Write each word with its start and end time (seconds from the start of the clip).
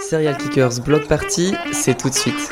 Serial 0.00 0.36
Kickers 0.36 0.80
Block 0.84 1.06
Party, 1.08 1.54
c'est 1.72 1.96
tout 1.96 2.10
de 2.10 2.14
suite. 2.14 2.50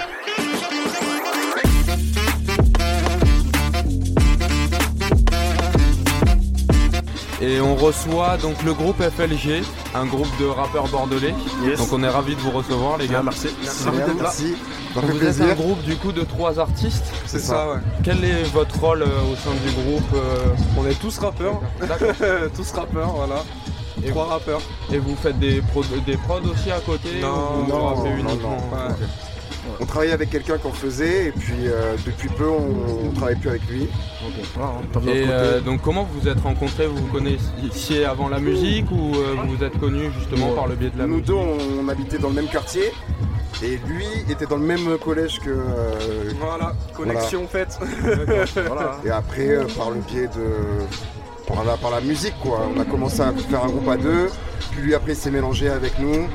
Et 7.40 7.60
on 7.60 7.74
reçoit 7.74 8.37
donc 8.37 8.62
le 8.62 8.72
groupe 8.72 9.03
FLG, 9.03 9.64
un 9.96 10.06
groupe 10.06 10.29
de 10.38 10.46
rappeurs 10.46 10.87
bordelais. 10.87 11.34
Yes. 11.64 11.79
Donc 11.79 11.92
on 11.92 12.03
est 12.04 12.08
ravis 12.08 12.37
de 12.37 12.41
vous 12.41 12.53
recevoir 12.53 12.99
les 12.99 13.09
gars. 13.09 13.19
Ah, 13.19 13.23
merci. 13.25 13.49
Merci, 13.61 14.55
là. 14.95 15.29
êtes 15.29 15.41
un 15.41 15.55
groupe 15.55 15.83
du 15.83 15.96
coup 15.96 16.12
de 16.12 16.23
trois 16.23 16.61
artistes. 16.61 17.12
C'est 17.27 17.41
ça. 17.41 17.69
ouais. 17.69 17.79
Quel 18.05 18.25
est 18.25 18.45
votre 18.53 18.79
rôle 18.79 19.03
euh, 19.03 19.33
au 19.33 19.35
sein 19.35 19.51
du 19.67 19.73
groupe 19.73 20.14
euh, 20.14 20.55
On 20.79 20.87
est 20.87 20.95
tous 21.01 21.19
rappeurs. 21.19 21.61
Tous 22.55 22.71
rappeurs, 22.73 23.11
voilà. 23.11 23.43
Et 24.04 24.09
Trois 24.11 24.27
rappeurs. 24.27 24.61
Et 24.93 24.98
vous 24.98 25.14
faites 25.16 25.38
des, 25.38 25.61
pro- 25.61 25.84
des 26.06 26.16
prods 26.16 26.40
aussi 26.50 26.70
à 26.70 26.80
côté 26.80 27.20
Non, 27.20 27.29
ou 27.29 27.64
vous 27.64 27.68
non, 27.70 27.96
non, 27.96 28.16
uniquement 28.16 28.50
non. 28.50 28.76
Ouais. 28.76 28.90
Ok. 28.90 29.08
On 29.80 29.86
travaillait 29.86 30.12
avec 30.12 30.30
quelqu'un 30.30 30.58
qu'on 30.58 30.72
faisait 30.72 31.26
et 31.26 31.30
puis 31.32 31.54
euh, 31.67 31.94
depuis 32.05 32.28
peu 32.28 32.48
on, 32.48 33.06
on 33.08 33.11
travaille 33.12 33.36
plus 33.36 33.50
avec 33.50 33.62
lui. 33.69 33.89
Voilà, 34.55 34.72
hein, 34.72 35.00
Et 35.06 35.25
euh, 35.28 35.53
côté. 35.55 35.64
donc 35.64 35.83
comment 35.83 36.03
vous 36.05 36.20
vous 36.20 36.28
êtes 36.28 36.41
rencontrés? 36.41 36.86
Vous 36.86 36.97
vous 36.97 37.12
connaissiez 37.12 38.05
avant 38.05 38.28
la 38.28 38.41
musique 38.41 38.91
ou 38.91 39.14
euh, 39.14 39.34
vous 39.44 39.56
vous 39.56 39.64
êtes 39.64 39.78
connus 39.78 40.11
justement 40.19 40.48
Ouais. 40.50 40.56
par 40.56 40.67
le 40.67 40.75
biais 40.75 40.91
de 40.91 40.98
la 40.98 41.05
Nous 41.06 41.12
musique? 41.14 41.27
deux 41.27 41.34
on, 41.34 41.56
on 41.84 41.89
habitait 41.89 42.19
dans 42.19 42.28
le 42.28 42.34
même 42.34 42.48
quartier 42.48 42.92
et 43.62 43.78
lui 43.86 44.05
était 44.28 44.47
dans 44.47 44.56
le 44.56 44.67
même 44.67 44.98
collège 44.98 45.39
que. 45.39 45.50
euh, 45.50 46.31
Voilà, 46.41 46.72
connexion 46.97 47.47
faite. 47.47 47.78
Voilà. 48.67 48.98
et 49.05 49.11
après 49.11 49.48
euh, 49.48 49.64
par 49.77 49.91
le 49.91 50.00
biais 50.00 50.27
de. 50.27 50.83
Par 51.47 51.91
la, 51.91 52.01
musique 52.01 52.34
quoi. 52.41 52.61
On 52.75 52.81
a 52.81 52.84
commencé 52.84 53.20
à 53.20 53.33
faire 53.33 53.64
un 53.64 53.69
groupe 53.69 53.89
à 53.89 53.97
deux, 53.97 54.31
puis 54.70 54.83
lui 54.83 54.95
après 54.95 55.14
s'est 55.14 55.31
mélangé 55.31 55.69
avec 55.69 55.98
nous. 55.98 56.28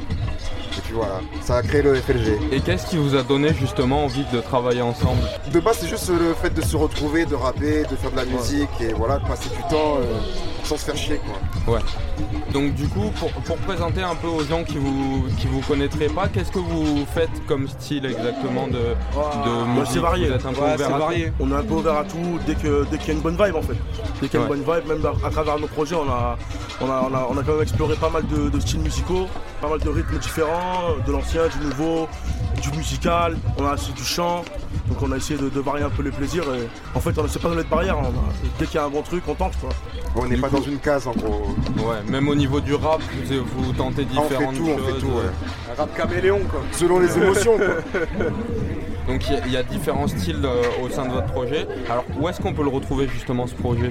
Puis 0.87 0.95
voilà, 0.95 1.19
ça 1.41 1.57
a 1.57 1.61
créé 1.63 1.81
le 1.81 1.95
FLG. 1.95 2.39
Et 2.53 2.61
qu'est-ce 2.61 2.87
qui 2.87 2.95
vous 2.95 3.13
a 3.15 3.21
donné 3.23 3.53
justement 3.53 4.05
envie 4.05 4.23
de 4.31 4.39
travailler 4.39 4.81
ensemble 4.81 5.19
De 5.51 5.59
base 5.59 5.79
c'est 5.81 5.87
juste 5.89 6.07
le 6.09 6.33
fait 6.33 6.49
de 6.53 6.61
se 6.61 6.77
retrouver, 6.77 7.25
de 7.25 7.35
rapper, 7.35 7.83
de 7.83 7.95
faire 7.97 8.09
de 8.11 8.15
la 8.15 8.23
musique 8.25 8.69
et 8.79 8.93
voilà, 8.93 9.17
de 9.19 9.27
passer 9.27 9.49
du 9.49 9.61
temps 9.69 9.97
euh, 9.99 10.05
sans 10.63 10.77
se 10.77 10.85
faire 10.85 10.95
chier 10.95 11.19
quoi. 11.65 11.79
Donc 12.53 12.73
du 12.75 12.87
coup, 12.87 13.11
pour, 13.19 13.29
pour 13.31 13.57
présenter 13.57 14.01
un 14.01 14.15
peu 14.15 14.27
aux 14.27 14.43
gens 14.45 14.63
qui 14.63 14.77
vous 14.77 15.25
qui 15.37 15.47
vous 15.47 15.59
connaîtraient 15.59 16.07
pas, 16.07 16.29
qu'est-ce 16.29 16.51
que 16.53 16.59
vous 16.59 17.05
faites 17.13 17.45
comme 17.47 17.67
style 17.67 18.05
exactement 18.05 18.67
de, 18.67 18.95
musique? 19.77 19.91
c'est 19.93 19.99
varié. 19.99 20.27
Vous 20.29 20.33
êtes 20.35 20.45
un 20.45 20.53
peu 20.53 20.61
Ouais, 20.61 20.73
ouvert 20.75 20.77
c'est 20.77 20.83
à 20.85 20.95
tout? 20.95 20.99
Varié. 21.01 21.33
On 21.41 21.51
est 21.51 21.55
un 21.55 21.63
peu 21.63 21.73
ouvert 21.73 21.97
à 21.97 22.03
tout 22.05 22.39
dès 22.47 22.55
que 22.55 22.85
dès 22.89 22.97
qu'il 22.97 23.07
y 23.09 23.11
a 23.11 23.13
une 23.15 23.21
bonne 23.21 23.37
vibe 23.43 23.55
en 23.57 23.61
fait. 23.61 23.75
Dès 24.21 24.29
qu'il 24.29 24.39
y 24.39 24.43
a 24.43 24.47
Ouais. 24.47 24.55
une 24.55 24.63
bonne 24.63 24.77
vibe, 24.79 24.87
même 24.87 25.05
à, 25.05 25.27
à 25.27 25.29
travers 25.29 25.59
nos 25.59 25.67
projets, 25.67 25.95
on 25.95 26.09
a, 26.09 26.37
on, 26.79 26.85
a, 26.89 27.07
on, 27.11 27.13
a, 27.13 27.27
on 27.29 27.37
a 27.37 27.43
quand 27.43 27.51
même 27.53 27.61
exploré 27.63 27.95
pas 27.95 28.09
mal 28.09 28.23
de, 28.27 28.49
de 28.49 28.59
styles 28.61 28.79
musicaux, 28.79 29.27
pas 29.61 29.69
mal 29.69 29.79
de 29.79 29.89
rythmes 29.89 30.17
différents, 30.17 30.95
de 31.05 31.11
l'ancien, 31.11 31.43
du 31.47 31.65
nouveau, 31.65 32.07
du 32.61 32.69
musical, 32.77 33.37
on 33.57 33.65
a 33.65 33.73
aussi 33.73 33.91
du 33.93 34.03
chant. 34.03 34.43
Donc 34.87 35.01
on 35.01 35.11
a 35.11 35.17
essayé 35.17 35.39
de, 35.39 35.49
de 35.49 35.59
varier 35.59 35.83
un 35.83 35.89
peu 35.89 36.03
les 36.03 36.11
plaisirs. 36.11 36.43
Et 36.55 36.67
en 36.95 36.99
fait, 36.99 37.17
on 37.17 37.23
ne 37.23 37.27
sait 37.27 37.39
pas 37.39 37.49
donner 37.49 37.63
de 37.63 37.67
barrière. 37.69 37.97
on 37.99 38.03
a- 38.05 38.11
dès 38.59 38.65
qu'il 38.65 38.75
y 38.75 38.77
a 38.77 38.85
un 38.85 38.89
bon 38.89 39.01
truc, 39.01 39.23
on 39.27 39.33
tente 39.35 39.57
quoi. 39.59 39.69
On 40.15 40.25
n'est 40.27 40.37
pas 40.37 40.47
coup- 40.49 40.57
dans 40.57 40.61
une 40.63 40.79
case 40.79 41.07
en 41.07 41.11
gros. 41.11 41.47
Ouais, 41.77 42.01
même 42.09 42.27
au 42.29 42.35
niveau 42.35 42.59
du 42.59 42.73
rap, 42.75 43.01
vous, 43.25 43.63
vous 43.63 43.73
tentez 43.73 44.07
Ah, 44.15 44.19
on 44.19 44.21
fait 44.23 44.35
différentes 44.35 44.55
tout, 44.55 44.65
choses. 44.65 44.75
on 44.81 44.93
fait 44.93 44.99
tout, 44.99 45.07
ouais. 45.07 45.71
Un 45.71 45.81
rap 45.81 45.95
caméléon 45.97 46.39
quoi. 46.49 46.61
Selon 46.71 46.99
les 46.99 47.17
émotions 47.17 47.57
quoi. 47.57 48.01
Donc 49.07 49.25
il 49.27 49.33
y 49.33 49.37
a- 49.37 49.41
il 49.45 49.51
y, 49.53 49.57
a 49.57 49.63
différents 49.63 50.07
styles 50.07 50.41
euh, 50.43 50.61
au 50.83 50.89
sein 50.89 51.05
de 51.05 51.11
votre 51.13 51.27
projet. 51.27 51.65
Alors 51.89 52.03
où 52.19 52.27
est-ce 52.27 52.41
qu'on 52.41 52.53
peut 52.53 52.63
le 52.63 52.69
retrouver 52.69 53.07
justement 53.07 53.47
ce 53.47 53.55
projet? 53.55 53.89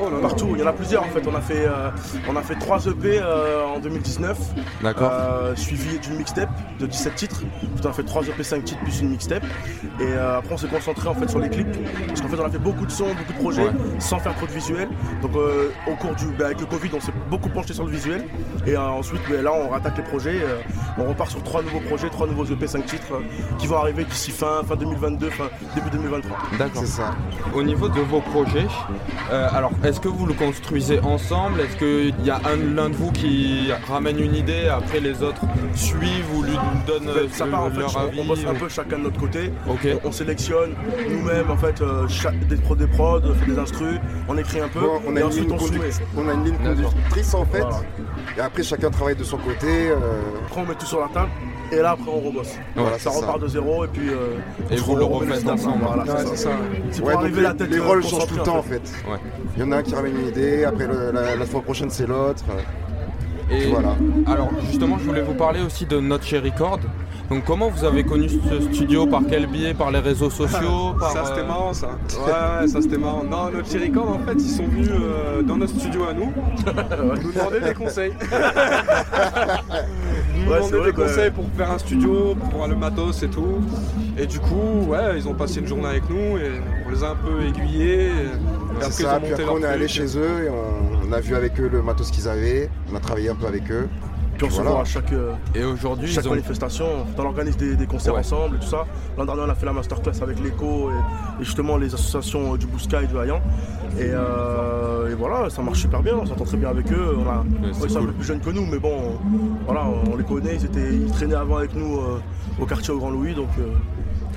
Oh 0.00 0.10
là. 0.10 0.18
Partout, 0.20 0.48
il 0.54 0.60
y 0.60 0.62
en 0.64 0.66
a 0.66 0.72
plusieurs 0.72 1.02
en 1.04 1.08
fait. 1.08 1.22
On 1.28 1.34
a 1.34 1.40
fait, 1.40 1.64
euh, 1.66 1.90
on 2.28 2.34
a 2.36 2.42
fait 2.42 2.56
3 2.56 2.86
EP 2.86 3.20
euh, 3.22 3.64
en 3.64 3.78
2019. 3.78 4.36
D'accord. 4.82 5.12
Suivi 5.56 5.98
d'une 6.00 6.16
mixtape 6.16 6.50
de 6.80 6.86
17 6.86 7.14
titres. 7.14 7.42
On 7.84 7.88
a 7.88 7.92
fait 7.92 8.02
3 8.02 8.26
EP 8.26 8.42
5 8.42 8.64
titres 8.64 8.80
plus 8.82 9.00
une 9.00 9.10
mixtape. 9.10 9.44
Et 10.00 10.12
après 10.14 10.54
on 10.54 10.56
s'est 10.56 10.66
concentré 10.68 11.08
en 11.08 11.14
fait 11.14 11.28
sur 11.28 11.38
les 11.38 11.48
clips. 11.50 11.76
Parce 12.08 12.20
qu'en 12.20 12.28
fait 12.28 12.40
on 12.40 12.44
a 12.46 12.50
fait 12.50 12.58
beaucoup 12.58 12.84
de 12.86 12.90
sons, 12.90 13.14
beaucoup 13.16 13.32
de 13.32 13.38
projets 13.38 13.62
Ouais. 13.62 13.72
sans 14.00 14.18
faire 14.18 14.34
trop 14.36 14.46
de 14.46 14.52
visuel. 14.52 14.88
Donc 15.22 15.32
au 15.36 15.94
cours 15.96 16.14
du. 16.16 16.26
bah, 16.38 16.46
avec 16.46 16.60
le 16.60 16.66
Covid 16.66 16.90
on 16.94 17.00
s'est 17.00 17.12
beaucoup 17.30 17.48
penché 17.48 17.74
sur 17.74 17.84
le 17.84 17.90
visuel. 17.92 18.24
Et 18.66 18.76
ensuite 18.76 19.20
bah, 19.30 19.40
là 19.42 19.52
on 19.52 19.68
rattaque 19.68 19.96
les 19.98 20.02
projets. 20.04 20.40
on 20.98 21.08
repart 21.08 21.30
sur 21.30 21.42
3 21.42 21.62
nouveaux 21.62 21.80
projets, 21.80 22.08
3 22.10 22.26
nouveaux 22.26 22.44
EP 22.44 22.66
5 22.66 22.84
titres 22.86 23.20
qui 23.58 23.66
vont 23.68 23.76
arriver 23.76 24.04
d'ici 24.04 24.30
fin, 24.32 24.47
fin 24.66 24.76
2022, 24.76 25.30
fin 25.30 25.44
début 25.74 25.90
2023. 25.90 26.36
D'accord. 26.58 26.82
C'est 26.82 26.86
ça. 26.86 27.14
Au 27.54 27.62
niveau 27.62 27.88
de 27.88 28.00
vos 28.00 28.20
projets, 28.20 28.66
euh, 29.32 29.48
alors 29.52 29.70
est-ce 29.84 30.00
que 30.00 30.08
vous 30.08 30.26
le 30.26 30.34
construisez 30.34 31.00
ensemble? 31.00 31.60
Est-ce 31.60 31.76
qu'il 31.76 32.24
y 32.24 32.30
a 32.30 32.36
un 32.46 32.56
l'un 32.74 32.90
de 32.90 32.94
vous 32.94 33.10
qui 33.12 33.70
ramène 33.88 34.18
une 34.18 34.34
idée, 34.34 34.68
après 34.68 35.00
les 35.00 35.22
autres 35.22 35.42
suivent 35.74 36.34
ou 36.36 36.42
lui 36.42 36.56
donnent 36.86 37.08
euh, 37.08 37.26
ça 37.30 37.44
le- 37.46 37.50
part 37.50 37.64
en 37.64 37.70
fait, 37.70 37.78
leur 37.80 37.96
on- 37.96 38.00
avis 38.08 38.20
on 38.20 38.24
bosse 38.24 38.44
un 38.46 38.54
ou- 38.54 38.58
peu 38.58 38.68
chacun 38.68 38.98
de 38.98 39.04
notre 39.04 39.20
côté. 39.20 39.52
Ok. 39.68 39.86
On, 40.04 40.08
on 40.08 40.12
sélectionne 40.12 40.74
nous-mêmes 41.10 41.50
en 41.50 41.56
fait 41.56 41.80
euh, 41.80 42.06
chaque- 42.08 42.46
des 42.48 42.56
prods, 42.56 42.74
des 42.76 42.86
prods, 42.86 43.20
on 43.24 43.34
fait 43.34 43.46
des 43.50 43.58
instrus, 43.58 43.98
on 44.28 44.36
écrit 44.38 44.60
un 44.60 44.68
peu 44.68 44.80
Bon, 44.80 45.00
on, 45.06 45.14
a 45.16 45.18
et 45.18 45.22
une 45.22 45.26
ensuite 45.28 45.44
ligne 45.48 45.58
on 46.16 46.20
on 46.22 46.28
a 46.28 46.32
une 46.34 46.44
ligne 46.44 46.56
conductrice 46.56 47.34
en 47.34 47.44
fait. 47.44 47.60
Voilà. 47.60 47.80
Et 48.36 48.40
après 48.40 48.62
chacun 48.62 48.90
travaille 48.90 49.16
de 49.16 49.24
son 49.24 49.38
côté. 49.38 49.90
euh, 49.90 49.96
Après 50.46 50.60
on 50.60 50.66
met 50.66 50.74
tout 50.74 50.86
sur 50.86 51.00
la 51.00 51.08
table 51.08 51.30
et 51.72 51.76
là 51.76 51.90
après 51.92 52.10
on 52.10 52.20
rebosse. 52.20 52.54
voilà, 52.76 52.98
Ça 52.98 53.10
repart 53.10 53.40
de 53.40 53.48
zéro 53.48 53.84
et 53.84 53.88
puis 53.88 54.08
euh, 54.08 54.37
Et 54.70 54.76
vous 54.76 54.96
le 54.96 55.04
refaites 55.04 55.48
ensemble. 55.48 55.84
Voilà, 55.84 56.02
Ouais, 56.04 56.08
c'est 56.18 56.26
c'est 56.28 56.36
ça. 56.36 56.50
ça. 56.50 56.56
C'est 56.90 57.02
Ouais, 57.02 57.12
pour 57.12 57.20
donc 57.20 57.22
arriver 57.22 57.36
les, 57.36 57.42
la 57.42 57.54
tête 57.54 57.70
les 57.70 57.78
rôles 57.78 58.02
changent 58.04 58.26
tout 58.26 58.34
le 58.36 58.42
temps 58.42 58.56
en 58.56 58.58
en 58.58 58.62
fait. 58.62 58.82
Il 59.56 59.62
y 59.62 59.66
en 59.66 59.72
a 59.72 59.76
un 59.78 59.82
qui 59.82 59.94
ramène 59.94 60.16
une 60.20 60.28
idée, 60.28 60.64
après 60.64 60.86
le- 60.86 61.10
la, 61.12 61.36
la 61.36 61.46
fois 61.46 61.60
prochaine 61.62 61.90
c'est 61.90 62.06
l'autre. 62.06 62.44
Et 63.50 63.66
Voilà. 63.70 63.96
alors 64.26 64.50
justement, 64.68 64.98
je 64.98 65.04
voulais 65.04 65.22
vous 65.22 65.32
parler 65.34 65.60
aussi 65.62 65.86
de 65.86 65.98
Notre 66.00 66.24
Chez 66.24 66.38
Record. 66.38 66.80
Donc 67.30 67.44
comment 67.44 67.68
vous 67.68 67.84
avez 67.84 68.04
connu 68.04 68.26
ce 68.28 68.60
studio? 68.72 69.06
Par 69.06 69.20
quel 69.28 69.46
biais? 69.46 69.74
Par 69.74 69.90
les 69.90 69.98
réseaux 69.98 70.30
sociaux? 70.30 70.94
Par, 70.98 71.10
Ça 71.12 71.24
c'était 71.26 71.40
euh, 71.40 71.46
marrant 71.46 71.72
ça. 71.74 71.88
Ouais, 71.88 72.62
ouais, 72.62 72.68
ça 72.68 72.80
c'était 72.80 72.96
marrant. 72.98 73.22
Non, 73.24 73.50
notre 73.50 73.70
Cherry 73.70 73.88
Record 73.88 74.10
en 74.16 74.18
fait 74.20 74.32
ils 74.34 74.48
sont 74.50 74.64
venus 74.64 74.88
euh, 74.90 75.42
dans 75.42 75.56
notre 75.56 75.78
studio 75.78 76.04
à 76.10 76.14
nous 76.14 76.32
nous 77.22 77.32
demander 77.32 77.60
des 77.60 77.74
conseils. 77.74 78.12
nous 80.36 80.50
Ouais, 80.50 80.58
demander 80.70 80.84
des 80.86 80.92
conseils 80.92 81.30
pour 81.30 81.44
faire 81.56 81.70
un 81.70 81.78
studio, 81.78 82.34
pour 82.34 82.50
voir 82.50 82.68
le 82.68 82.76
matos 82.76 83.22
et 83.22 83.28
tout. 83.28 83.58
Et 84.20 84.26
du 84.26 84.40
coup, 84.40 84.84
ouais, 84.88 85.16
ils 85.16 85.28
ont 85.28 85.34
passé 85.34 85.60
une 85.60 85.66
journée 85.66 85.86
avec 85.86 86.08
nous 86.10 86.38
et 86.38 86.50
on 86.86 86.90
les 86.90 87.04
a 87.04 87.10
un 87.10 87.14
peu 87.14 87.40
aiguillés. 87.46 88.06
Et, 88.06 88.10
ils 88.80 88.92
ça, 88.92 89.20
puis 89.20 89.32
après 89.32 89.44
on 89.48 89.60
est 89.62 89.64
allé 89.66 89.86
chez 89.88 90.06
eux 90.18 90.44
et 90.46 90.48
on, 90.50 91.08
on 91.08 91.12
a 91.12 91.20
vu 91.20 91.34
avec 91.34 91.58
eux 91.60 91.68
le 91.72 91.82
matos 91.82 92.10
qu'ils 92.10 92.28
avaient. 92.28 92.68
On 92.92 92.96
a 92.96 93.00
travaillé 93.00 93.28
un 93.28 93.34
peu 93.36 93.46
avec 93.46 93.70
eux. 93.70 93.88
Puis 94.36 94.46
on 94.46 94.50
se 94.50 94.62
voit 94.62 94.82
à 94.82 94.84
chaque, 94.84 95.12
euh, 95.12 95.32
Et 95.56 95.64
aujourd'hui, 95.64 96.06
chaque 96.06 96.24
ils 96.24 96.28
ont... 96.28 96.30
manifestation, 96.30 96.86
on 97.16 97.24
organise 97.24 97.56
des, 97.56 97.74
des 97.74 97.86
concerts 97.86 98.14
Ouais. 98.14 98.20
ensemble 98.20 98.56
et 98.56 98.58
tout 98.60 98.68
ça. 98.68 98.86
L'an 99.16 99.24
dernier 99.24 99.42
on 99.46 99.50
a 99.50 99.54
fait 99.56 99.66
la 99.66 99.72
masterclass 99.72 100.22
avec 100.22 100.38
l'écho 100.40 100.90
et, 100.90 101.42
et 101.42 101.44
justement 101.44 101.76
les 101.76 101.92
associations 101.92 102.54
du 102.54 102.66
Bousca 102.66 103.02
et 103.02 103.08
du 103.08 103.18
Hayan. 103.18 103.40
Et, 103.98 104.02
euh, 104.12 105.10
et 105.10 105.14
voilà, 105.14 105.50
ça 105.50 105.60
marche 105.62 105.80
super 105.80 106.02
bien, 106.04 106.14
on 106.22 106.24
s'entend 106.26 106.44
très 106.44 106.56
bien 106.56 106.68
avec 106.68 106.90
eux. 106.92 107.16
On 107.18 107.28
a, 107.28 107.44
c'est 107.72 107.80
ouais, 107.80 107.86
ils 107.86 107.90
sont 107.90 107.98
cool. 107.98 108.08
un 108.08 108.12
peu 108.12 108.12
plus 108.12 108.24
jeunes 108.26 108.40
que 108.40 108.50
nous, 108.50 108.64
mais 108.66 108.78
bon, 108.78 108.92
on- 108.92 109.64
voilà, 109.64 109.86
on 110.12 110.16
les 110.16 110.22
connaît, 110.24 110.54
ils, 110.54 110.64
étaient, 110.66 110.92
ils 110.94 111.10
traînaient 111.10 111.34
avant 111.34 111.56
avec 111.56 111.74
nous 111.74 111.96
euh, 111.98 112.20
au 112.60 112.64
quartier 112.66 112.94
au 112.94 112.98
Grand 112.98 113.10
Louis, 113.10 113.34
donc 113.34 113.48
euh, 113.58 113.62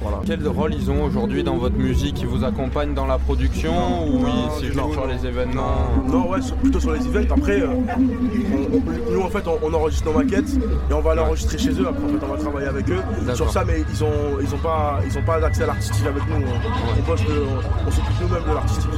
voilà. 0.01 0.17
Quel 0.25 0.47
rôle 0.47 0.73
ils 0.73 0.89
ont 0.89 1.03
aujourd'hui 1.03 1.44
dans 1.44 1.57
votre 1.57 1.75
musique 1.78 2.19
Ils 2.22 2.28
vous 2.28 2.44
accompagnent 2.44 2.94
dans 2.94 3.06
la 3.06 3.17
production 3.17 3.72
ou 4.07 4.19
Non, 4.19 4.28
ils 4.62 4.72
jouent 4.73 4.81
tout, 4.81 4.94
sur 4.94 5.07
les 5.07 5.25
événements 5.25 5.75
Non, 6.07 6.29
ouais, 6.29 6.41
sur- 6.41 6.56
plutôt 6.56 6.79
sur 6.79 6.91
les 6.94 7.06
events. 7.06 7.34
Après, 7.38 7.62
euh, 7.62 7.67
on- 7.69 8.78
on- 8.78 9.13
nous 9.13 9.22
en 9.22 9.29
fait, 9.29 9.47
on, 9.47 9.59
on 9.62 9.73
enregistre 9.73 10.06
nos 10.12 10.17
maquettes 10.17 10.50
et 10.89 10.94
on 10.94 11.01
va 11.01 11.16
l'enregistrer 11.16 11.57
chez 11.57 11.72
eux. 11.72 11.88
Après, 11.88 12.03
en 12.03 12.07
fait, 12.07 12.25
on 12.25 12.34
va 12.34 12.38
travailler 12.38 12.67
avec 12.67 12.89
eux 12.89 13.01
sur 13.35 13.51
ça, 13.51 13.63
mais 13.66 13.84
ils 13.91 14.03
ont, 14.03 14.39
ils 14.41 14.53
ont 14.53 14.57
pas, 14.59 15.00
ils 15.06 15.17
ont 15.17 15.23
pas 15.23 15.39
d'accès 15.39 15.63
à 15.63 15.67
l'artistique 15.67 16.06
avec 16.06 16.23
nous. 16.28 16.35
On, 16.45 17.12
on 17.12 17.91
s'occupe 17.91 18.22
nous-mêmes 18.22 18.44
de 18.50 18.53
l'artistique. 18.53 18.89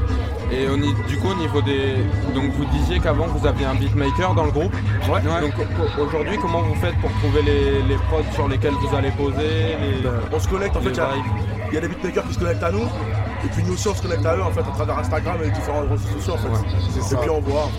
Et 0.52 0.68
du 1.08 1.18
coup, 1.18 1.30
au 1.30 1.36
niveau 1.36 1.62
des. 1.62 1.96
Donc, 2.36 2.52
vous 2.52 2.66
disiez 2.66 3.00
qu'avant 3.00 3.26
vous 3.28 3.46
aviez 3.48 3.66
un 3.66 3.76
beatmaker 3.76 4.34
dans 4.36 4.44
le 4.46 4.52
groupe. 4.52 4.74
Ouais. 5.10 5.22
Donc, 5.42 5.54
au- 5.58 6.02
aujourd'hui, 6.04 6.38
comment 6.42 6.62
vous 6.62 6.76
faites 6.76 6.96
pour 7.00 7.12
trouver 7.14 7.42
les, 7.42 7.82
les 7.84 7.96
prods 8.10 8.24
sur 8.34 8.48
lesquels 8.48 8.74
vous 8.74 8.96
allez 8.96 9.12
poser 9.12 9.76
les... 9.82 10.10
On 10.32 10.40
se 10.40 10.48
connecte. 10.48 10.76
En 10.76 10.82
fait, 10.82 10.90
il 10.92 11.72
y 11.72 11.76
y, 11.76 11.78
a 11.78 11.82
des 11.82 11.88
beatmakers 11.88 12.28
qui 12.28 12.34
se 12.36 12.40
connectent 12.40 12.64
à 12.64 12.72
nous. 12.72 12.84
Et 13.46 13.50
puis 13.50 13.62
nous 13.64 13.74
aussi, 13.74 13.88
on 13.90 13.94
se 13.94 14.02
connecte 14.02 14.26
à 14.26 14.36
eux 14.38 14.42
en 14.44 14.52
fait 14.52 14.62
à 14.62 14.72
travers 14.74 14.98
Instagram 15.00 15.36
et 15.42 15.46
les 15.46 15.52
différents 15.52 15.82
réseaux 15.82 15.98
sociaux 16.18 16.34
en 16.34 16.38
fait. 16.38 16.48
Ouais, 16.48 16.58
c'est 16.92 17.00
et 17.00 17.04
ça. 17.04 17.18
puis 17.18 17.30
on 17.30 17.42
voit, 17.42 17.70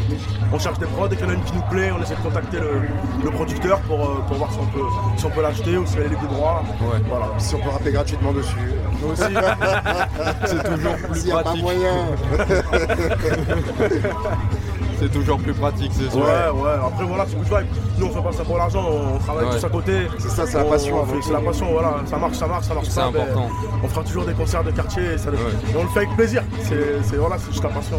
on 0.52 0.58
cherche 0.58 0.78
des 0.78 0.86
prods, 0.86 1.08
dès 1.08 1.16
qu'il 1.16 1.24
y 1.24 1.28
en 1.28 1.32
a 1.32 1.34
une 1.34 1.44
qui 1.44 1.54
nous 1.54 1.62
plaît, 1.70 1.90
on 1.98 2.02
essaie 2.02 2.14
de 2.16 2.20
contacter 2.20 2.60
le, 2.60 2.82
le 3.24 3.30
producteur 3.30 3.80
pour, 3.80 4.04
euh, 4.04 4.18
pour 4.28 4.36
voir 4.36 4.52
si 4.52 4.58
on 4.60 4.66
peut, 4.66 4.84
si 5.16 5.24
on 5.24 5.30
peut 5.30 5.40
l'acheter 5.42 5.78
ou 5.78 5.84
a 5.84 6.00
les 6.00 6.08
libres 6.08 6.22
de 6.22 6.26
droit. 6.34 6.62
Ouais. 6.82 6.98
Voilà. 7.08 7.26
Si 7.38 7.54
on 7.54 7.58
peut 7.60 7.70
rapper 7.70 7.92
gratuitement 7.92 8.32
dessus. 8.32 8.56
Nous 9.00 9.08
aussi, 9.08 9.22
c'est 10.44 10.62
toujours 10.74 10.96
plus 10.96 11.20
S'il 11.20 11.26
n'y 11.26 11.32
a 11.32 11.36
pas 11.36 11.42
pratique. 11.44 11.62
moyen. 11.62 12.06
C'est 15.00 15.12
toujours 15.12 15.38
plus 15.38 15.52
pratique, 15.52 15.90
c'est 15.92 16.10
sûr. 16.10 16.20
Ouais, 16.20 16.50
ouais, 16.62 16.70
après 16.86 17.04
voilà, 17.04 17.24
c'est 17.28 17.36
good 17.36 17.46
vibe. 17.46 17.66
Nous 17.98 18.06
on 18.06 18.10
fait 18.10 18.22
pas 18.22 18.32
ça 18.32 18.44
pour 18.44 18.56
l'argent, 18.58 18.84
on 19.14 19.18
travaille 19.18 19.44
Ouais. 19.46 19.50
tous 19.58 19.64
à 19.64 19.68
côté. 19.68 19.92
C'est 20.18 20.28
ça, 20.30 20.46
c'est 20.46 20.58
la 20.58 20.64
On- 20.64 20.70
passion 20.70 21.04
tout. 21.06 21.22
C'est 21.22 21.32
la 21.32 21.40
passion, 21.40 21.66
voilà, 21.72 21.94
ça 22.06 22.16
marche, 22.16 22.34
ça 22.36 22.46
marche, 22.46 22.64
ça 22.66 22.74
marche 22.74 22.86
C'est 22.88 23.00
pas. 23.00 23.06
important. 23.06 23.48
on 23.82 23.88
fera 23.88 24.04
toujours 24.04 24.24
des 24.24 24.32
concerts 24.32 24.64
de 24.64 24.70
quartier 24.70 25.02
et, 25.14 25.18
ça- 25.18 25.30
Ouais. 25.30 25.36
et 25.72 25.76
on 25.76 25.82
le 25.82 25.88
fait 25.90 26.00
avec 26.00 26.16
plaisir. 26.16 26.42
C'est 26.62 27.16
voilà, 27.16 27.36
c'est 27.38 27.50
juste 27.52 27.62
la 27.64 27.70
passion. 27.70 27.98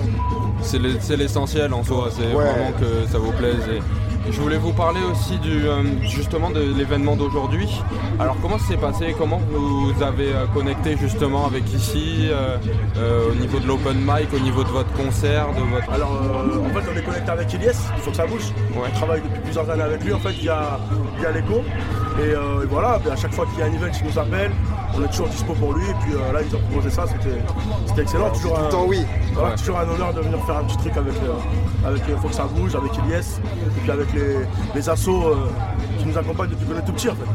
C'est 0.61 0.79
le- 0.79 0.97
c'est 0.99 1.17
l'essentiel 1.17 1.73
en 1.73 1.83
soi, 1.83 2.09
c'est 2.11 2.23
Ouais. 2.27 2.31
vraiment 2.33 2.71
que 2.79 3.11
ça 3.11 3.17
vous 3.19 3.31
plaise. 3.33 3.61
Et, 3.69 3.81
Je 4.31 4.41
voulais 4.41 4.57
vous 4.57 4.73
parler 4.73 4.99
aussi 5.11 5.37
du, 5.39 5.67
euh, 5.67 5.83
justement 6.03 6.49
de 6.49 6.59
l'événement 6.59 7.15
d'aujourd'hui. 7.15 7.69
Alors 8.19 8.35
comment 8.41 8.57
ça 8.57 8.67
s'est 8.67 8.77
passé? 8.77 9.15
Comment 9.17 9.39
vous 9.51 9.93
avez 10.03 10.33
euh, 10.33 10.45
connecté 10.53 10.97
justement 10.97 11.45
avec 11.45 11.71
ici 11.73 12.27
euh, 12.29 12.57
euh, 12.97 13.31
au 13.31 13.35
niveau 13.35 13.59
de 13.59 13.67
l'open 13.67 13.97
mic, 13.97 14.33
au 14.33 14.39
niveau 14.39 14.63
de 14.63 14.69
votre 14.69 14.91
concert, 14.93 15.47
de 15.53 15.61
votre... 15.61 15.91
Alors, 15.91 16.11
en 16.11 16.73
fait, 16.73 16.91
on 16.93 16.97
est 16.97 17.03
connecté 17.03 17.31
avec 17.31 17.53
Elias, 17.53 17.91
il 17.95 18.01
faut 18.01 18.11
que 18.11 18.17
ça 18.17 18.25
bouge. 18.25 18.51
Ouais. 18.75 18.89
On 18.93 18.97
travaille 18.97 19.21
depuis 19.21 19.41
plusieurs 19.41 19.69
années 19.69 19.83
avec 19.83 20.03
lui, 20.03 20.13
en 20.13 20.19
fait, 20.19 20.31
via, 20.31 20.79
via 21.19 21.31
l'ECO. 21.31 21.63
Et, 22.19 22.21
euh, 22.33 22.63
et 22.63 22.65
voilà, 22.65 22.99
à 23.11 23.15
chaque 23.15 23.33
fois 23.33 23.45
qu'il 23.45 23.59
y 23.59 23.61
a 23.61 23.65
un 23.65 23.73
event, 23.73 23.91
il 24.01 24.07
nous 24.07 24.19
appelle. 24.19 24.51
On 24.97 25.03
est 25.03 25.07
toujours 25.07 25.27
dispo 25.27 25.53
pour 25.53 25.73
lui. 25.73 25.85
Et 25.89 25.93
puis 26.01 26.13
euh, 26.13 26.31
là, 26.31 26.39
ils 26.41 26.55
ont 26.55 26.59
proposé 26.59 26.89
ça, 26.89 27.05
c'était 27.07 28.01
excellent. 28.01 28.29
Toujours 28.31 28.57
Tout 28.57 28.65
un, 28.65 28.69
temps, 28.69 28.85
oui. 28.87 29.05
voilà, 29.33 29.49
Ouais. 29.49 29.55
toujours 29.55 29.77
un 29.79 29.89
honneur 29.89 30.13
de 30.13 30.21
venir 30.21 30.39
faire 30.45 30.57
un 30.57 30.63
petit 30.63 30.77
truc 30.77 30.95
avec, 30.97 31.13
euh, 31.15 31.87
avec 31.87 32.01
euh, 32.09 32.17
Faut 32.21 32.27
que 32.29 32.33
ça 32.35 32.45
bouge, 32.45 32.75
avec 32.75 32.91
Elias. 32.99 33.39
Et 33.77 33.79
puis 33.81 33.91
avec 33.91 34.13
les, 34.13 34.37
les 34.73 34.89
assos 34.89 35.23
euh, 35.27 35.35
qui 35.99 36.05
nous 36.05 36.17
accompagnent 36.17 36.49
depuis 36.49 36.65
qu'on 36.65 36.77
est 36.79 36.85
tout 36.85 36.93
petit, 36.93 37.09
en 37.09 37.15
fait. 37.15 37.25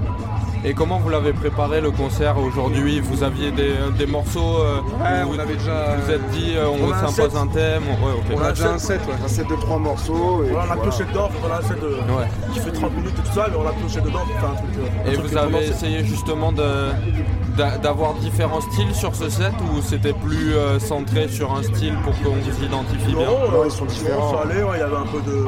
Et 0.62 0.74
comment 0.74 0.98
vous 0.98 1.08
l'avez 1.08 1.32
préparé 1.32 1.80
le 1.80 1.90
concert 1.90 2.36
aujourd'hui? 2.38 3.00
Vous 3.00 3.22
aviez 3.22 3.50
des, 3.50 3.72
des 3.96 4.04
morceaux 4.06 4.58
euh, 4.58 4.80
Ouais, 5.00 5.22
où 5.24 5.28
on 5.28 5.32
vous 5.32 5.40
avait 5.40 5.54
déjà. 5.54 5.96
vous 5.96 6.10
êtes 6.12 6.28
dit 6.32 6.52
euh, 6.54 6.66
on, 6.68 6.92
un 6.92 6.98
s'impose 7.08 7.32
set. 7.32 7.36
un 7.40 7.46
thème 7.46 7.82
Ouais. 7.84 8.36
On 8.36 8.42
a 8.42 8.52
déjà 8.52 8.72
un 8.72 8.78
set, 8.78 9.00
ouais. 9.08 9.14
Un 9.24 9.28
set 9.28 9.48
de 9.48 9.56
trois 9.56 9.78
morceaux. 9.78 10.44
Et 10.44 10.50
Voilà, 10.50 10.66
on 10.68 10.72
a 10.72 10.76
puis 10.76 10.82
cloché 10.90 11.04
dedans, 11.10 11.30
on 11.42 11.50
a 11.52 11.56
un 11.58 11.62
set 11.62 11.80
de, 11.80 11.86
Ouais. 11.86 12.28
qui 12.52 12.60
fait 12.60 12.72
30 12.72 12.94
minutes 12.94 13.14
et 13.18 13.22
tout 13.28 13.34
ça, 13.34 13.46
mais 13.50 13.56
on 13.56 13.66
a 13.66 13.72
cloché 13.72 14.00
dedans 14.02 14.18
pour 14.18 14.38
faire 14.40 14.50
un 14.50 14.54
truc. 14.54 14.70
euh, 14.78 15.08
un 15.08 15.10
Et 15.12 15.14
truc 15.16 15.26
vous 15.30 15.36
avez 15.38 15.66
essayé 15.66 16.04
justement 16.04 16.52
d'avoir 16.52 18.14
différents 18.14 18.60
styles 18.60 18.94
sur 18.94 19.14
ce 19.16 19.30
set 19.30 19.52
ou 19.74 19.80
c'était 19.80 20.12
plus 20.12 20.52
euh, 20.54 20.78
centré 20.78 21.28
sur 21.28 21.54
un 21.54 21.62
style 21.62 21.94
pour 22.04 22.12
qu'on 22.20 22.36
vous 22.36 22.64
identifie 22.64 23.14
bien? 23.14 23.24
Non, 23.26 23.50
Non, 23.50 23.60
euh, 23.62 23.64
ils 23.64 23.70
sont 23.70 23.86
différents. 23.86 24.34
ça 24.34 24.42
allait, 24.42 24.62
ouais, 24.62 24.76
il 24.76 24.80
y 24.80 24.82
avait 24.82 24.96
un 24.96 25.06
peu 25.06 25.22
de. 25.22 25.44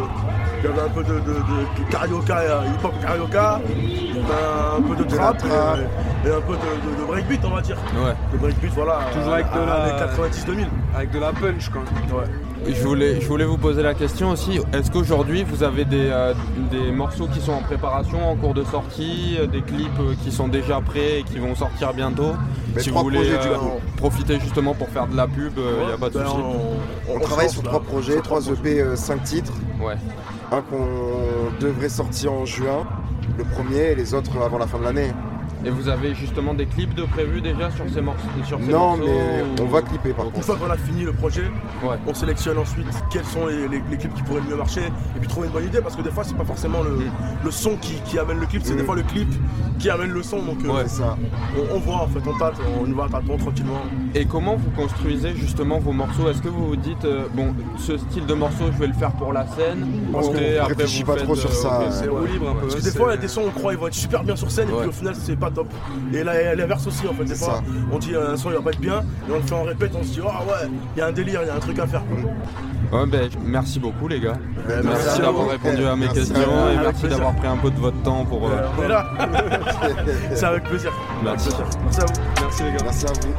Il 0.64 0.70
y 0.70 0.72
avait 0.72 0.80
un 0.82 0.88
peu 0.90 1.02
de, 1.02 1.14
de, 1.14 1.18
de- 1.18 1.84
de 1.84 1.90
carioca, 1.90 2.38
euh, 2.38 2.60
hip-hop 2.68 2.92
carioca, 3.02 3.60
un, 3.60 4.78
un 4.78 4.82
peu 4.82 4.94
de 4.96 5.04
trap. 5.08 5.42
Et, 5.44 6.28
et 6.28 6.32
un 6.32 6.40
peu 6.40 6.52
de, 6.54 7.06
breakbeat, 7.06 7.40
on 7.44 7.50
va 7.50 7.60
dire. 7.60 7.76
Ouais. 7.96 8.14
Le 8.32 8.38
breakbeat, 8.38 8.70
voilà. 8.72 9.00
Toujours 9.12 9.32
avec 9.34 9.46
de 9.52 9.58
la- 9.58 9.74
années 9.74 9.92
90-2000. 10.54 10.66
Avec 10.94 11.10
de 11.10 11.18
la 11.18 11.32
punch, 11.32 11.68
quand 11.70 11.80
même. 11.80 12.16
Ouais. 12.16 12.26
Je 12.66 12.82
voulais, 12.86 13.20
je 13.20 13.26
voulais 13.26 13.44
vous 13.44 13.58
poser 13.58 13.82
la 13.82 13.92
question 13.94 14.30
aussi, 14.30 14.60
est-ce 14.72 14.90
qu'aujourd'hui 14.90 15.42
vous 15.44 15.62
avez 15.64 15.84
des, 15.84 16.08
euh, 16.10 16.32
des 16.70 16.92
morceaux 16.92 17.26
qui 17.26 17.40
sont 17.40 17.52
en 17.52 17.62
préparation, 17.62 18.30
en 18.30 18.36
cours 18.36 18.54
de 18.54 18.62
sortie, 18.64 19.36
euh, 19.38 19.46
des 19.46 19.62
clips 19.62 19.88
euh, 20.00 20.14
qui 20.22 20.30
sont 20.30 20.46
déjà 20.48 20.80
prêts 20.80 21.20
et 21.20 21.22
qui 21.24 21.38
vont 21.38 21.54
sortir 21.56 21.92
bientôt 21.92 22.32
Mais 22.74 22.82
Si 22.82 22.90
vous 22.90 23.00
voulez 23.00 23.30
euh, 23.30 23.56
profiter 23.96 24.38
justement 24.40 24.74
pour 24.74 24.88
faire 24.90 25.08
de 25.08 25.16
la 25.16 25.26
pub, 25.26 25.52
il 25.58 25.86
n'y 25.86 25.92
a 25.92 25.98
pas 25.98 26.08
de 26.08 26.18
Ben, 26.18 26.26
souci. 26.26 26.36
on, 27.08 27.12
On, 27.12 27.16
on 27.16 27.20
travaille 27.20 27.50
sur 27.50 27.62
trois 27.62 27.80
projets, 27.80 28.20
trois 28.20 28.46
EP, 28.48 28.84
5 28.94 29.22
titres. 29.24 29.52
Ouais. 29.82 29.94
Un 30.52 30.60
qu'on 30.62 30.86
devrait 31.60 31.88
sortir 31.88 32.32
en 32.32 32.44
juin, 32.44 32.86
le 33.38 33.44
premier, 33.44 33.90
et 33.92 33.94
les 33.96 34.14
autres 34.14 34.30
avant 34.40 34.58
la 34.58 34.66
fin 34.68 34.78
de 34.78 34.84
l'année. 34.84 35.10
Et 35.64 35.70
vous 35.70 35.88
avez 35.88 36.14
justement 36.14 36.54
des 36.54 36.66
clips 36.66 36.94
de 36.94 37.04
prévus 37.04 37.40
déjà 37.40 37.70
sur 37.70 37.84
ces, 37.88 38.00
morceaux 38.00 38.26
sur 38.44 38.58
ces 38.58 38.66
Non, 38.72 38.96
morceaux 38.96 39.02
mais 39.06 39.42
ou- 39.60 39.64
on 39.64 39.66
va 39.66 39.82
clipper 39.82 40.12
par 40.12 40.24
Une 40.26 40.32
contre. 40.32 40.46
fois 40.46 40.56
qu'on 40.56 40.70
a 40.70 40.76
fini 40.76 41.04
le 41.04 41.12
projet, 41.12 41.44
Ouais. 41.84 41.96
on 42.06 42.14
sélectionne 42.14 42.58
ensuite 42.58 42.86
quels 43.10 43.24
sont 43.24 43.46
les, 43.46 43.68
les- 43.68 43.82
les 43.90 43.96
clips 43.96 44.12
qui 44.14 44.22
pourraient 44.22 44.40
le 44.40 44.50
mieux 44.50 44.56
marcher 44.56 44.80
et 44.82 45.18
puis 45.20 45.28
trouver 45.28 45.46
une 45.46 45.52
bonne 45.52 45.64
idée 45.66 45.80
parce 45.80 45.94
que 45.94 46.02
des 46.02 46.10
fois 46.10 46.24
c'est 46.24 46.36
pas 46.36 46.44
forcément 46.44 46.82
le, 46.82 46.90
Mm. 46.90 47.10
le 47.44 47.50
son 47.50 47.76
qui, 47.76 47.94
qui 48.04 48.18
amène 48.18 48.40
le 48.40 48.46
clip, 48.46 48.62
c'est 48.64 48.74
des 48.74 48.82
fois 48.82 48.96
le 48.96 49.02
clip 49.02 49.28
qui 49.78 49.88
amène 49.88 50.10
le 50.10 50.22
son 50.22 50.42
donc 50.42 50.64
euh, 50.64 50.68
Ouais. 50.72 50.82
C'est 50.86 51.00
ça. 51.02 51.16
on, 51.56 51.76
on 51.76 51.78
voit 51.78 51.96
en 52.02 52.08
fait, 52.08 52.20
on 52.26 52.36
tâte, 52.38 52.54
on 52.80 52.86
y 52.86 52.92
va 52.92 53.06
tâton 53.08 53.36
tranquillement. 53.36 53.82
Et 54.14 54.24
comment 54.26 54.56
vous 54.56 54.70
construisez 54.70 55.34
justement 55.36 55.78
vos 55.78 55.92
morceaux? 55.92 56.28
Est-ce 56.28 56.42
que 56.42 56.48
vous 56.48 56.66
vous 56.68 56.76
dites, 56.76 57.04
euh, 57.04 57.26
bon, 57.34 57.54
ce 57.78 57.96
style 57.98 58.26
de 58.26 58.34
morceau, 58.34 58.64
je 58.72 58.78
vais 58.78 58.86
le 58.88 58.92
faire 58.94 59.12
pour 59.12 59.32
la 59.32 59.46
scène 59.46 59.86
Parce 60.12 60.28
qu'on 60.28 60.34
et 60.36 60.58
après 60.58 60.74
réfléchit 60.74 61.00
vous 61.02 61.06
pas 61.06 61.14
faites, 61.14 61.24
trop 61.24 61.34
sur 61.36 61.50
euh, 61.50 61.52
ça, 61.54 61.80
c'est 61.90 62.08
ouais. 62.08 62.28
libre 62.32 62.50
un 62.50 62.54
peu. 62.54 62.60
Parce 62.62 62.74
que 62.76 62.80
des 62.82 62.90
fois 62.90 63.08
il 63.12 63.14
y 63.16 63.18
a 63.18 63.20
des 63.20 63.28
sons 63.28 63.42
on 63.46 63.50
croit 63.50 63.72
ils 63.72 63.78
vont 63.78 63.86
être 63.86 63.94
super 63.94 64.22
bien 64.24 64.34
sur 64.36 64.50
scène 64.50 64.68
et 64.68 64.72
puis 64.72 64.88
au 64.88 64.92
final 64.92 65.14
c'est 65.16 65.36
pas 65.36 65.50
top. 65.54 65.68
Et 66.12 66.24
là 66.24 66.54
l'inverse 66.54 66.86
aussi 66.86 67.06
en 67.06 67.14
fait, 67.14 67.24
des 67.24 67.34
C'est 67.34 67.44
fois 67.44 67.56
ça. 67.56 67.62
on 67.92 67.98
dit 67.98 68.14
euh, 68.14 68.32
un 68.32 68.36
son 68.36 68.50
il 68.50 68.56
va 68.56 68.62
pas 68.62 68.70
être 68.70 68.80
bien 68.80 69.00
et 69.28 69.32
on 69.32 69.36
le 69.36 69.42
fait 69.42 69.54
en 69.54 69.62
répète, 69.64 69.92
on 69.98 70.02
se 70.02 70.08
dit 70.08 70.20
ah 70.24 70.40
ouais, 70.44 70.68
il 70.96 70.98
y 70.98 71.02
a 71.02 71.06
un 71.06 71.12
délire, 71.12 71.40
il 71.42 71.48
y 71.48 71.50
a 71.50 71.54
un 71.54 71.60
truc 71.60 71.78
à 71.78 71.86
faire. 71.86 72.02
quoi. 72.90 73.00
Ouais, 73.00 73.06
ben, 73.06 73.30
merci 73.42 73.78
beaucoup 73.80 74.06
les 74.06 74.20
gars. 74.20 74.36
Ben, 74.68 74.82
Merci, 74.84 75.20
d'avoir 75.20 75.48
répondu 75.48 75.84
à 75.86 75.96
mes 75.96 76.06
Merci 76.06 76.18
questions 76.32 76.66
à 76.66 76.72
et 76.72 76.76
merci 76.76 77.08
d'avoir 77.08 77.34
pris 77.36 77.46
un 77.48 77.56
peu 77.56 77.70
de 77.70 77.78
votre 77.80 78.00
temps 78.02 78.24
pour. 78.26 78.46
euh, 78.48 78.52
Euh, 78.52 78.66
on 78.78 78.82
est 78.82 78.88
là, 78.88 79.06
c'est 80.34 80.44
avec 80.44 80.64
plaisir. 80.64 80.92
Merci. 81.24 81.48
Merci 81.84 82.00
à 82.00 82.04
vous. 82.04 82.12
Merci, 82.42 82.62
les 82.64 82.70
gars. 82.72 82.84
Merci 82.84 83.06
à 83.06 83.12
vous. 83.12 83.32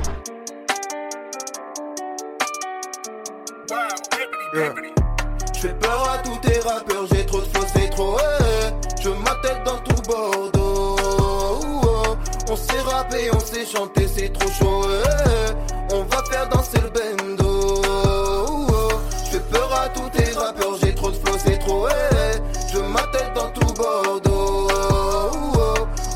Je 5.53 5.59
fais 5.59 5.73
peur 5.75 6.09
à 6.13 6.17
tous 6.19 6.37
tes 6.47 6.59
rappeurs, 6.59 7.05
j'ai 7.11 7.25
trop 7.25 7.39
de 7.39 7.45
flow, 7.45 7.63
c'est 7.73 7.89
trop 7.89 8.15
ouais. 8.15 8.73
Je 9.01 9.09
m'attelle 9.09 9.63
dans 9.65 9.77
tout 9.77 10.01
Bordeaux. 10.07 10.62
On 12.49 12.55
sait 12.55 12.79
rapper, 12.81 13.29
on 13.33 13.39
sait 13.39 13.65
chanter, 13.65 14.07
c'est 14.07 14.31
trop 14.31 14.49
chaud. 14.51 14.81
ouais. 14.83 15.55
On 15.93 16.03
va 16.03 16.23
faire 16.29 16.49
danser 16.49 16.77
le 16.81 16.89
bendo. 16.89 17.81
Je 19.25 19.31
fais 19.31 19.39
peur 19.51 19.69
à 19.73 19.89
tous 19.89 20.09
tes 20.09 20.31
rappeurs, 20.33 20.77
j'ai 20.81 20.93
trop 20.93 21.09
de 21.11 21.15
flow, 21.15 21.37
c'est 21.43 21.57
trop 21.59 21.85
ouais. 21.85 21.91
Je 22.71 22.79
m'attelle 22.79 23.31
dans 23.33 23.49
tout 23.51 23.73
Bordeaux. 23.73 24.67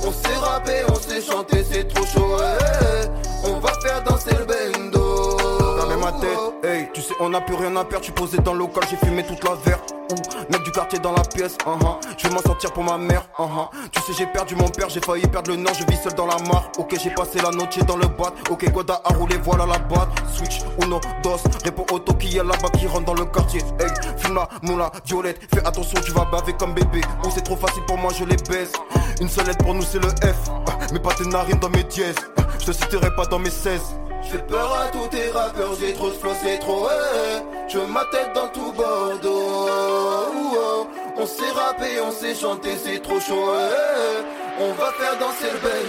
On 0.06 0.12
sait 0.12 0.36
rapper, 0.42 0.84
on 0.90 0.96
sait 0.96 1.22
chanter, 1.22 1.64
c'est 1.70 1.88
trop 1.88 2.06
chaud. 2.06 2.38
ouais. 2.38 3.10
On 3.46 3.60
va 3.60 3.72
faire 3.82 4.04
danser 4.04 4.32
le 4.38 4.46
bendo. 4.46 5.38
Regardez 5.38 5.96
ma 5.96 6.12
tête, 6.12 6.40
hey, 6.64 6.90
tu 6.94 7.02
sais, 7.02 7.14
on 7.20 7.30
n'a 7.30 7.42
plus 7.42 7.56
rien 7.56 7.76
à 7.78 7.84
perdre. 7.86 8.00
Je 8.06 8.12
suis 8.12 8.14
posé 8.14 8.38
dans 8.40 8.54
le 8.54 8.60
local, 8.60 8.84
j'ai 8.90 8.98
fumé 8.98 9.24
toute 9.26 9.44
la 9.44 9.56
verre. 9.66 9.80
Ouh, 10.12 10.52
mec 10.52 10.64
du 10.64 10.72
quartier 10.72 11.00
dans 11.00 11.12
la 11.12 11.22
pièce, 11.24 11.58
uh 11.66 11.70
je 12.18 12.28
vais 12.28 12.34
m'en 12.34 12.42
sortir 12.42 12.72
pour 12.72 12.84
ma 12.84 12.98
mère. 12.98 13.24
uh 13.40 13.44
-huh. 13.44 13.70
Tu 13.92 14.02
sais, 14.02 14.14
j'ai 14.18 14.28
perdu 14.28 14.56
mon 14.56 14.70
père, 14.70 14.90
j'ai 14.90 15.02
failli 15.02 15.28
perdre 15.28 15.52
le 15.52 15.58
nord, 15.58 15.74
je 15.74 15.86
vis 15.86 16.02
seul 16.04 16.14
dans 16.14 16.28
la 16.28 16.38
mare. 16.50 16.72
Ok, 16.78 16.96
j'ai 17.04 17.14
passé 17.14 17.40
la 17.42 17.52
noche 17.52 17.78
dans 17.86 17.98
le 17.98 18.08
boîte. 18.08 18.34
Ok, 18.50 18.72
Goda 18.72 19.02
a 19.04 19.14
roulé, 19.14 19.38
voilà 19.44 19.66
la 19.66 19.80
boîte. 19.80 20.10
Switch, 20.36 20.62
uno, 20.84 21.00
dos, 21.24 21.40
réponds 21.66 21.86
auto 21.92 22.14
qui 22.14 22.38
est 22.38 22.44
là-bas 22.44 22.70
qui 22.78 22.88
rentre 22.88 23.06
dans 23.06 23.20
le 23.22 23.26
quartier. 23.26 23.62
Hey, 23.80 23.92
fume 24.18 24.36
la 24.36 24.48
moula, 24.62 24.92
violette, 25.06 25.40
fais 25.54 25.66
attention, 25.68 26.00
tu 26.06 26.12
vas 26.12 26.26
baver 26.26 26.54
comme 26.60 26.74
bébé. 26.74 27.02
Oh, 27.24 27.30
c'est 27.34 27.44
trop 27.50 27.58
facile 27.58 27.84
pour 27.88 27.98
moi, 27.98 28.12
je 28.18 28.24
les 28.24 28.38
baisse. 28.50 28.74
Une 29.22 29.30
seule 29.30 29.48
lettre 29.48 29.64
pour 29.66 29.74
nous, 29.74 29.84
c'est 29.92 30.00
le 30.00 30.10
F. 30.10 30.40
Mais 30.94 31.00
pas 31.00 31.14
tes 31.14 31.26
narines 31.26 31.60
dans 31.60 31.70
mes 31.78 31.84
dièses. 31.84 32.22
Je 32.60 32.66
te 32.68 32.72
citerai 32.72 33.10
pas 33.16 33.26
dans 33.26 33.40
mes 33.40 33.50
16. 33.50 33.82
J'ai 34.32 34.40
peur 34.40 34.74
à 34.82 34.88
tous 34.92 35.08
tes 35.08 35.30
rappeurs, 35.32 35.74
j'ai 35.80 35.94
trop 35.94 36.10
de 36.10 36.14
flow, 36.16 36.32
c'est 36.44 36.60
trop 36.60 36.84
ouais. 36.86 37.44
Je 37.70 37.80
m'attelle 37.80 38.32
dans 38.34 38.48
tout 38.50 38.72
Bordeaux. 38.74 39.68
Oh, 39.70 40.88
On 41.18 41.26
sait 41.26 41.50
rapper, 41.52 42.00
on 42.06 42.12
sait 42.12 42.36
chanter, 42.36 42.76
c'est 42.78 43.00
trop 43.02 43.20
chaud. 43.20 43.36
ouais. 43.36 44.26
On 44.60 44.72
va 44.74 44.92
faire 45.00 45.18
danser 45.20 45.50
le 45.54 45.60
bendo. 45.60 45.87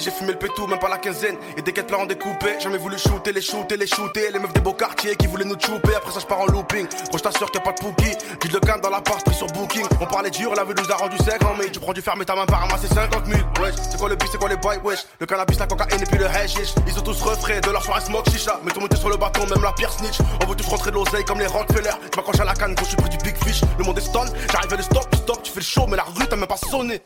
J'ai 0.00 0.10
fumé 0.10 0.32
le 0.32 0.38
pétou, 0.38 0.66
même 0.66 0.78
pas 0.78 0.88
la 0.88 0.98
quinzaine. 0.98 1.36
Et 1.56 1.62
des 1.62 1.72
quêtes 1.72 1.90
là 1.90 1.98
on 2.00 2.06
découpé. 2.06 2.58
Jamais 2.60 2.78
voulu 2.78 2.98
shooter, 2.98 3.32
les 3.32 3.40
shooter, 3.40 3.76
les 3.76 3.86
shooter. 3.86 4.30
Les 4.32 4.38
meufs 4.38 4.52
des 4.52 4.60
beaux 4.60 4.72
quartiers 4.72 5.16
qui 5.16 5.26
voulaient 5.26 5.44
nous 5.44 5.58
chouper. 5.58 5.94
Après 5.96 6.12
ça, 6.12 6.20
je 6.20 6.26
pars 6.26 6.40
en 6.40 6.46
looping. 6.46 6.86
Gros, 7.08 7.18
je 7.18 7.22
t'assure 7.22 7.50
qu'il 7.50 7.60
a 7.60 7.64
pas 7.64 7.72
de 7.72 7.80
pookie. 7.80 8.16
Guide 8.40 8.52
le 8.52 8.60
calme 8.60 8.80
dans 8.80 8.90
la 8.90 9.00
part, 9.00 9.22
pris 9.22 9.34
sur 9.34 9.46
booking. 9.48 9.84
On 10.00 10.06
parlait 10.06 10.30
dur, 10.30 10.54
la 10.54 10.64
vie 10.64 10.74
nous 10.76 10.90
a 10.90 10.96
rendu 10.96 11.16
sec. 11.18 11.42
En 11.44 11.54
mais 11.56 11.70
tu 11.70 11.80
prends 11.80 11.92
du 11.92 12.02
fer, 12.02 12.14
mais 12.16 12.24
ta 12.24 12.34
main 12.34 12.46
par 12.46 12.60
ramasser 12.60 12.88
50 12.88 13.26
000. 13.26 13.38
Wesh, 13.60 13.74
c'est 13.90 13.98
quoi 13.98 14.08
le 14.08 14.16
beat, 14.16 14.28
c'est 14.30 14.38
quoi 14.38 14.48
les 14.48 14.56
boys, 14.56 14.78
wesh. 14.84 15.00
Le 15.18 15.26
cannabis, 15.26 15.58
la 15.58 15.66
cocaïne 15.66 16.02
et 16.02 16.06
puis 16.06 16.18
le 16.18 16.26
hashish. 16.26 16.74
Ils 16.86 16.98
ont 16.98 17.02
tous 17.02 17.20
refrais 17.22 17.60
de 17.60 17.70
leur 17.70 17.82
soirée 17.82 18.00
smoke 18.00 18.30
chicha. 18.30 18.60
Mais 18.64 18.72
tout 18.72 18.80
monter 18.80 18.96
sur 18.96 19.08
le 19.08 19.16
bâton, 19.16 19.46
même 19.46 19.62
la 19.62 19.72
pire 19.72 19.92
snitch. 19.92 20.18
On 20.42 20.46
veut 20.46 20.56
tous 20.56 20.66
rentrer 20.68 20.90
de 20.90 20.96
l'oseille 20.96 21.24
comme 21.24 21.38
les 21.38 21.46
Rockefeller. 21.46 21.90
Je 22.12 22.16
m'accroche 22.16 22.40
à 22.40 22.44
la 22.44 22.54
canne 22.54 22.74
quand 22.74 22.84
je 22.84 22.88
suis 22.88 22.96
pris 22.96 23.10
du 23.10 23.18
big 23.18 23.36
fish. 23.44 23.60
Le 23.78 23.84
monde 23.84 23.98
est 23.98 24.02
stone, 24.02 24.28
j'arrive 24.52 24.72
à 24.72 24.76
le 24.76 24.82
stop, 24.82 25.14
stop. 25.14 25.42
Tu 25.42 25.52
fais 25.52 25.60
le 25.60 25.64
show, 25.64 25.86
mais 25.88 25.96
la 25.96 26.04
rue 26.04 26.26
t'as 26.28 26.36
même 26.36 26.46
pas 26.46 26.56
sonné. 26.56 27.02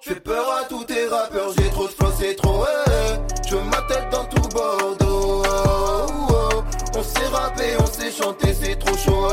J'ai 0.00 0.14
peur 0.14 0.46
à 0.60 0.64
tous 0.68 0.84
tes 0.84 1.06
rappeurs, 1.06 1.52
j'ai 1.58 1.68
trop 1.70 1.84
de 1.86 1.92
flow, 1.92 2.08
c'est 2.20 2.34
trop 2.36 2.60
ouais. 2.60 3.18
Je 3.48 3.56
m'attelle 3.56 4.08
dans 4.12 4.24
tout 4.26 4.48
Bordeaux. 4.50 5.42
Oh, 5.44 6.62
On 6.96 7.02
sait 7.02 7.26
rapper, 7.26 7.76
on 7.80 7.86
sait 7.86 8.12
chanter, 8.12 8.54
c'est 8.54 8.76
trop 8.78 8.96
chaud. 8.96 9.28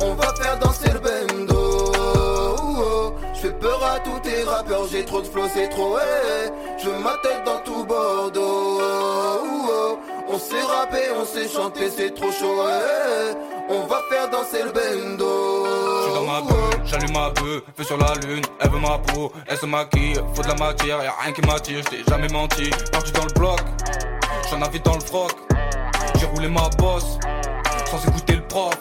On 0.00 0.14
va 0.14 0.34
faire 0.34 0.58
danser 0.58 0.90
le 0.92 0.98
bendo. 0.98 1.92
Oh, 2.76 3.12
Je 3.34 3.40
fais 3.40 3.52
peur 3.52 3.84
à 3.84 4.00
tous 4.00 4.18
tes 4.28 4.42
rappeurs, 4.42 4.88
j'ai 4.90 5.04
trop 5.04 5.20
de 5.22 5.26
flow, 5.28 5.44
c'est 5.54 5.68
trop 5.68 5.94
ouais. 5.94 6.50
Je 6.82 6.90
m'attelle 6.90 7.44
dans 7.44 7.58
tout 7.60 7.84
Bordeaux. 7.84 8.80
Oh, 8.80 9.98
On 10.28 10.38
sait 10.40 10.60
rapper, 10.60 11.04
on 11.16 11.24
sait 11.24 11.48
chanter, 11.48 11.88
c'est 11.88 12.12
trop 12.14 12.32
chaud. 12.32 12.62
On 13.68 13.86
va 13.86 14.00
faire 14.10 14.28
danser 14.28 14.64
le 14.64 14.72
bendo. 14.72 15.61
J'allume 16.84 17.12
ma 17.12 17.30
bœuf, 17.30 17.62
feu 17.76 17.84
sur 17.84 17.96
la 17.96 18.14
lune, 18.26 18.42
elle 18.60 18.70
veut 18.70 18.78
ma 18.78 18.98
peau, 18.98 19.32
elle 19.46 19.56
se 19.56 19.66
maquille, 19.66 20.14
faut 20.34 20.42
de 20.42 20.48
la 20.48 20.54
matière, 20.54 21.02
y'a 21.02 21.12
rien 21.20 21.32
qui 21.32 21.40
m'attire, 21.42 21.80
j't'ai 21.82 22.02
jamais 22.08 22.28
menti, 22.28 22.70
perdu 22.90 23.12
dans 23.12 23.24
le 23.24 23.32
bloc, 23.32 23.60
j'en 24.50 24.62
avais 24.62 24.78
dans 24.78 24.94
le 24.94 25.00
froc, 25.00 25.32
j'ai 26.18 26.26
roulé 26.26 26.48
ma 26.48 26.68
bosse, 26.78 27.18
sans 27.90 28.08
écouter 28.08 28.36
le 28.36 28.46
prof, 28.48 28.76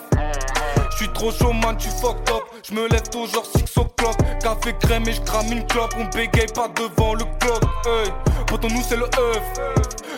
Je 0.92 0.98
suis 0.98 1.14
trop 1.14 1.32
chaud, 1.32 1.52
man, 1.52 1.76
tu 1.78 1.90
fuck 1.90 2.24
top. 2.26 2.44
Je 2.68 2.76
me 2.76 2.88
lève 2.88 3.02
tôt, 3.10 3.26
genre 3.26 3.46
6 3.46 3.78
o'clock. 3.78 4.16
Café 4.40 4.76
crème 4.80 5.08
et 5.08 5.14
je 5.14 5.22
crame 5.22 5.52
une 5.52 5.66
clope. 5.66 5.96
On 5.98 6.06
bégaye 6.16 6.46
pas 6.54 6.68
devant 6.68 7.16
le 7.16 7.24
clock. 7.40 7.64
Hey, 7.86 8.12
pour 8.46 8.60
nous, 8.70 8.84
c'est 8.88 8.98
le 8.98 9.06
œuf. 9.06 9.42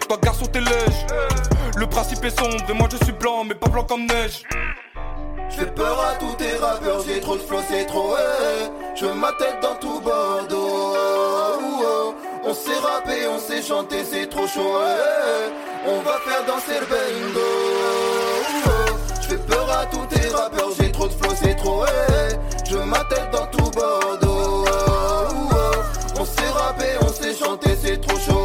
Toi, 0.07 0.17
garçon, 0.21 0.45
t'es 0.45 0.59
lèche. 0.59 1.05
Le 1.77 1.87
principe 1.87 2.23
est 2.25 2.37
sombre 2.37 2.69
et 2.69 2.73
moi, 2.73 2.89
je 2.91 2.97
suis 3.05 3.13
blanc, 3.13 3.45
mais 3.45 3.55
pas 3.55 3.69
blanc 3.69 3.85
comme 3.85 4.05
neige. 4.05 4.43
J'fais 5.55 5.67
peur 5.67 5.99
à 5.99 6.15
tous 6.15 6.33
tes 6.33 6.55
rappeurs, 6.57 7.01
j'ai 7.05 7.19
trop 7.19 7.35
de 7.35 7.41
flow, 7.41 7.59
c'est 7.69 7.85
trop 7.85 8.15
hey. 8.17 8.71
Je 8.95 9.05
veux 9.05 9.13
dans 9.61 9.75
tout 9.79 9.99
Bordeaux. 9.99 10.95
Oh, 10.95 11.83
oh. 11.83 12.15
On 12.43 12.53
s'est 12.53 12.79
rappé, 12.79 13.27
on 13.27 13.37
s'est 13.37 13.61
chanté, 13.61 14.03
c'est 14.03 14.27
trop 14.27 14.47
chaud 14.47 14.81
hey, 14.81 15.53
On 15.85 15.99
va 16.01 16.17
faire 16.25 16.43
danser 16.47 16.79
le 16.79 16.85
bingo. 16.87 17.39
Oh, 17.39 18.67
oh, 18.67 18.95
Je 19.21 19.27
fais 19.27 19.37
peur 19.37 19.69
à 19.69 19.85
tous 19.85 20.05
tes 20.07 20.27
rappeurs, 20.29 20.69
j'ai 20.79 20.91
trop 20.91 21.07
de 21.07 21.13
flow, 21.13 21.31
c'est 21.39 21.55
trop 21.55 21.85
eh. 21.85 22.35
Je 22.67 22.75
veux 22.75 22.85
dans 23.31 23.45
tout 23.47 23.71
Bordeaux. 23.71 24.65
On 26.19 26.25
s'est 26.25 26.49
rappé, 26.49 26.85
on 27.01 27.09
s'est 27.09 27.35
chanté, 27.35 27.69
c'est 27.79 28.01
trop 28.01 28.17
chaud. 28.17 28.42